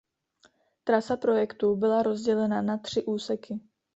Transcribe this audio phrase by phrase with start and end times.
[0.83, 3.59] Trasa projektu byla rozdělena na tři úseky.